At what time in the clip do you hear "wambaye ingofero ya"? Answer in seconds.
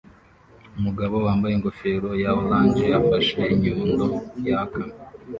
1.25-2.31